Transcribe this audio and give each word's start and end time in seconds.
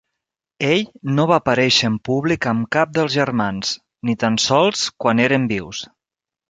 Ell 0.69 0.79
no 1.19 1.25
va 1.31 1.35
aparèixer 1.41 1.91
en 1.91 1.99
públic 2.09 2.49
amb 2.55 2.67
cap 2.77 2.97
dels 2.99 3.15
germans, 3.19 3.77
ni 4.09 4.19
tan 4.27 4.43
sols 4.49 4.89
quan 5.05 5.27
eren 5.29 5.49
vius. 5.55 5.89